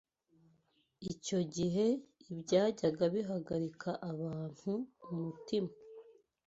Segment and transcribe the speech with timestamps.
[1.11, 1.85] Icyo gihe
[2.31, 4.71] ibyajyaga bihagarika abantu
[5.11, 5.71] umutima